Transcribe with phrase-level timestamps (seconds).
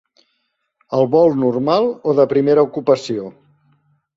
[0.99, 3.29] El vol normal o de primera ocupació?